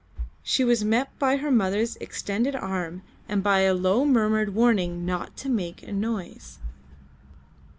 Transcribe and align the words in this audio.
She 0.41 0.63
was 0.63 0.83
met 0.83 1.09
by 1.19 1.35
her 1.37 1.51
mother's 1.51 1.95
extended 1.97 2.55
arm 2.55 3.03
and 3.29 3.43
by 3.43 3.59
a 3.59 3.75
low 3.75 4.03
murmured 4.03 4.55
warning 4.55 5.05
not 5.05 5.37
to 5.37 5.47
make 5.47 5.83
a 5.83 5.91
noise. 5.93 6.57